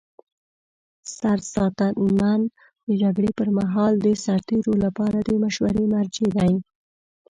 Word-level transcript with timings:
سرساتنمن 1.17 2.39
د 2.87 2.89
جګړې 3.01 3.31
پر 3.37 3.49
مهال 3.57 3.93
د 4.05 4.07
سرتیرو 4.25 4.73
لپاره 4.85 5.17
د 5.27 5.29
مشورې 5.43 5.83
مرجع 5.93 6.27
دی. 6.37 6.53